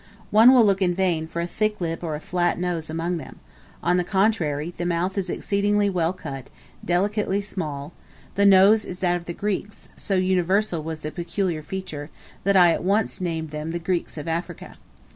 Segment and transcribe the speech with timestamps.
[0.31, 3.37] One will look in vain for a thick lip or a flat nose amongst them;
[3.83, 6.49] on the contrary, the mouth is exceedingly well cut,
[6.83, 7.93] delicately small;
[8.33, 12.09] the nose is that of the Greeks, and so universal was the peculiar feature,
[12.45, 14.79] that I at once named them the Greeks of Africa.